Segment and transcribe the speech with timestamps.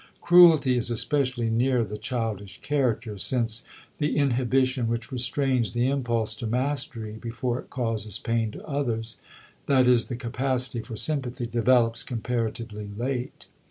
[0.19, 3.63] Cruelty is especially near the childish character, since
[3.99, 9.17] the inhibition which restrains the impulse to mastery before it causes pain to others
[9.67, 13.47] that is, the capacity for sympathy develops comparatively late.